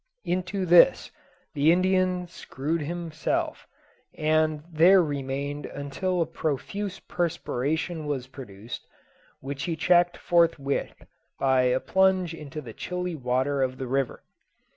Into 0.25 0.65
this 0.65 1.11
the 1.53 1.71
Indian 1.71 2.27
screwed 2.27 2.81
himself, 2.81 3.67
and 4.17 4.63
there 4.67 5.03
remained 5.03 5.67
until 5.67 6.21
a 6.21 6.25
profuse 6.25 6.99
perspiration 7.01 8.07
was 8.07 8.25
produced, 8.25 8.87
which 9.41 9.61
he 9.65 9.75
checked 9.75 10.17
forthwith 10.17 11.05
by 11.37 11.61
a 11.69 11.79
plunge 11.79 12.33
into 12.33 12.61
the 12.61 12.73
chilly 12.73 13.13
water 13.13 13.61
of 13.61 13.77
the 13.77 13.85
river. 13.85 14.23